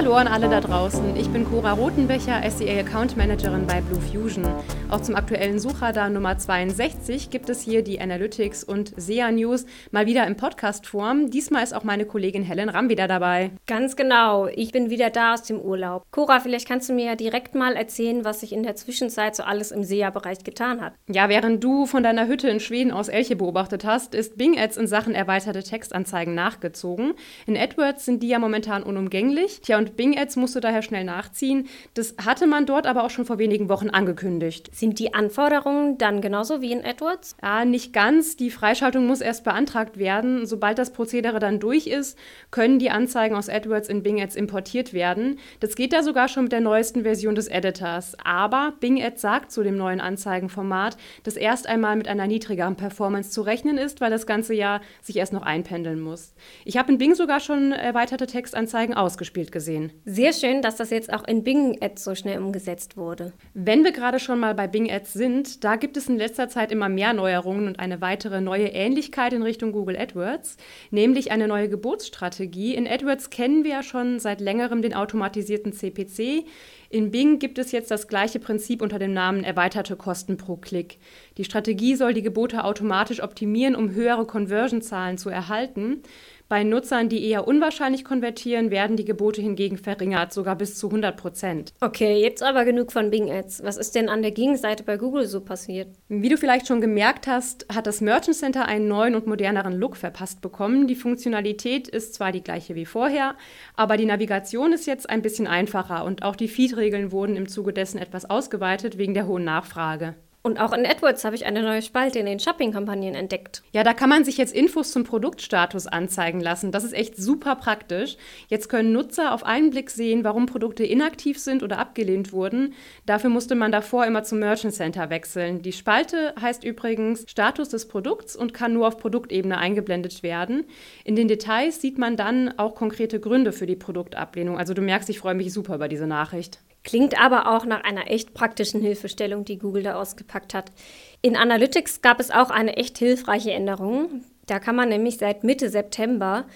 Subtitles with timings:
[0.00, 1.14] Hallo an alle da draußen.
[1.14, 4.48] Ich bin Cora Rotenbecher, SEA Account Managerin bei Blue Fusion.
[4.88, 10.06] Auch zum aktuellen Suchradar Nummer 62 gibt es hier die Analytics und SEA News mal
[10.06, 11.30] wieder in Podcast-Form.
[11.30, 13.50] Diesmal ist auch meine Kollegin Helen Ramm wieder dabei.
[13.66, 14.46] Ganz genau.
[14.46, 16.06] Ich bin wieder da aus dem Urlaub.
[16.12, 19.42] Cora, vielleicht kannst du mir ja direkt mal erzählen, was sich in der Zwischenzeit so
[19.42, 20.94] alles im SEA-Bereich getan hat.
[21.10, 24.78] Ja, während du von deiner Hütte in Schweden aus Elche beobachtet hast, ist Bing Ads
[24.78, 27.12] in Sachen erweiterte Textanzeigen nachgezogen.
[27.46, 29.60] In AdWords sind die ja momentan unumgänglich.
[29.60, 31.68] Tja, und Bing Ads musste daher schnell nachziehen.
[31.94, 34.70] Das hatte man dort aber auch schon vor wenigen Wochen angekündigt.
[34.74, 37.36] Sind die Anforderungen dann genauso wie in AdWords?
[37.42, 38.36] Ja, nicht ganz.
[38.36, 40.46] Die Freischaltung muss erst beantragt werden.
[40.46, 42.18] Sobald das Prozedere dann durch ist,
[42.50, 45.38] können die Anzeigen aus AdWords in Bing Ads importiert werden.
[45.60, 48.16] Das geht da sogar schon mit der neuesten Version des Editors.
[48.24, 53.30] Aber Bing Ads sagt zu dem neuen Anzeigenformat, dass erst einmal mit einer niedrigeren Performance
[53.30, 56.34] zu rechnen ist, weil das ganze Jahr sich erst noch einpendeln muss.
[56.64, 60.02] Ich habe in Bing sogar schon erweiterte Textanzeigen ausgespielt gesehen gesehen.
[60.04, 63.32] Sehr schön, dass das jetzt auch in Bing Ads so schnell umgesetzt wurde.
[63.54, 66.72] Wenn wir gerade schon mal bei Bing Ads sind, da gibt es in letzter Zeit
[66.72, 70.56] immer mehr Neuerungen und eine weitere neue Ähnlichkeit in Richtung Google AdWords,
[70.90, 72.74] nämlich eine neue Geburtsstrategie.
[72.74, 76.44] In AdWords kennen wir ja schon seit längerem den automatisierten CPC.
[76.92, 80.98] In Bing gibt es jetzt das gleiche Prinzip unter dem Namen erweiterte Kosten pro Klick.
[81.36, 86.02] Die Strategie soll die Gebote automatisch optimieren, um höhere Conversion-Zahlen zu erhalten.
[86.50, 91.16] Bei Nutzern, die eher unwahrscheinlich konvertieren, werden die Gebote hingegen verringert, sogar bis zu 100
[91.16, 91.72] Prozent.
[91.80, 93.62] Okay, jetzt aber genug von Bing Ads.
[93.62, 95.86] Was ist denn an der Gegenseite bei Google so passiert?
[96.08, 99.96] Wie du vielleicht schon gemerkt hast, hat das Merchant Center einen neuen und moderneren Look
[99.96, 100.88] verpasst bekommen.
[100.88, 103.36] Die Funktionalität ist zwar die gleiche wie vorher,
[103.76, 107.72] aber die Navigation ist jetzt ein bisschen einfacher und auch die Feed-Regeln wurden im Zuge
[107.72, 110.16] dessen etwas ausgeweitet wegen der hohen Nachfrage.
[110.42, 113.62] Und auch in AdWords habe ich eine neue Spalte in den Shopping-Kampagnen entdeckt.
[113.72, 116.72] Ja, da kann man sich jetzt Infos zum Produktstatus anzeigen lassen.
[116.72, 118.16] Das ist echt super praktisch.
[118.48, 122.72] Jetzt können Nutzer auf einen Blick sehen, warum Produkte inaktiv sind oder abgelehnt wurden.
[123.04, 125.60] Dafür musste man davor immer zum Merchant Center wechseln.
[125.60, 130.64] Die Spalte heißt übrigens Status des Produkts und kann nur auf Produktebene eingeblendet werden.
[131.04, 134.56] In den Details sieht man dann auch konkrete Gründe für die Produktablehnung.
[134.56, 136.60] Also du merkst, ich freue mich super über diese Nachricht.
[136.82, 140.72] Klingt aber auch nach einer echt praktischen Hilfestellung, die Google da ausgepackt hat.
[141.20, 144.24] In Analytics gab es auch eine echt hilfreiche Änderung.
[144.46, 146.46] Da kann man nämlich seit Mitte September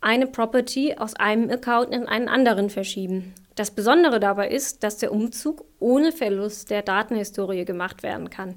[0.00, 3.34] eine Property aus einem Account in einen anderen verschieben.
[3.54, 8.54] Das Besondere dabei ist, dass der Umzug ohne Verlust der Datenhistorie gemacht werden kann.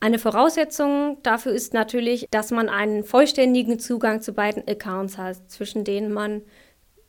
[0.00, 5.84] Eine Voraussetzung dafür ist natürlich, dass man einen vollständigen Zugang zu beiden Accounts hat, zwischen
[5.84, 6.42] denen man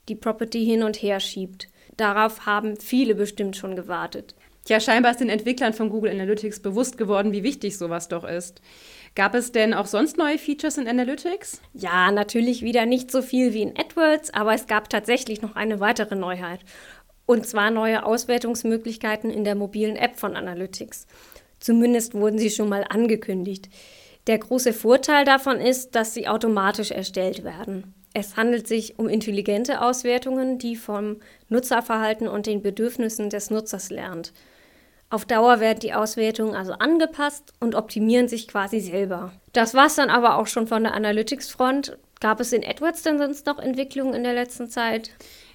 [0.08, 1.68] die Property hin und her schiebt.
[1.96, 4.34] Darauf haben viele bestimmt schon gewartet.
[4.64, 8.60] Tja, scheinbar ist den Entwicklern von Google Analytics bewusst geworden, wie wichtig sowas doch ist.
[9.16, 11.60] Gab es denn auch sonst neue Features in Analytics?
[11.74, 15.80] Ja, natürlich wieder nicht so viel wie in AdWords, aber es gab tatsächlich noch eine
[15.80, 16.60] weitere Neuheit.
[17.26, 21.06] Und zwar neue Auswertungsmöglichkeiten in der mobilen App von Analytics.
[21.58, 23.68] Zumindest wurden sie schon mal angekündigt.
[24.28, 27.94] Der große Vorteil davon ist, dass sie automatisch erstellt werden.
[28.14, 31.16] Es handelt sich um intelligente Auswertungen, die vom
[31.48, 34.32] Nutzerverhalten und den Bedürfnissen des Nutzers lernt.
[35.08, 39.32] Auf Dauer werden die Auswertungen also angepasst und optimieren sich quasi selber.
[39.52, 41.98] Das war es dann aber auch schon von der Analytics-Front.
[42.20, 45.10] Gab es in AdWords denn sonst noch Entwicklungen in der letzten Zeit?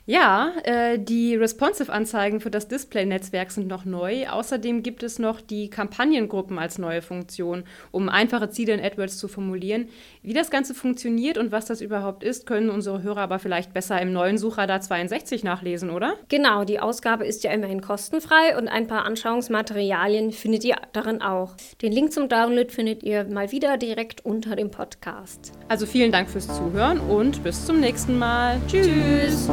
[0.09, 4.29] Ja, äh, die Responsive-Anzeigen für das Display-Netzwerk sind noch neu.
[4.29, 9.28] Außerdem gibt es noch die Kampagnengruppen als neue Funktion, um einfache Ziele in AdWords zu
[9.28, 9.90] formulieren.
[10.22, 14.01] Wie das Ganze funktioniert und was das überhaupt ist, können unsere Hörer aber vielleicht besser
[14.01, 16.13] im neuen Suchradar 62 nachlesen, oder?
[16.29, 21.57] Genau, die Ausgabe ist ja immerhin kostenfrei und ein paar Anschauungsmaterialien findet ihr darin auch.
[21.81, 25.51] Den Link zum Download findet ihr mal wieder direkt unter dem Podcast.
[25.68, 28.62] Also vielen Dank fürs Zuhören und bis zum nächsten Mal.
[28.69, 28.88] Tschüss.
[28.88, 29.50] Tschüss.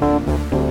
[0.00, 0.69] Thank you.